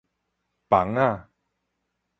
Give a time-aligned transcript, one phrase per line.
[0.67, 1.29] 枋仔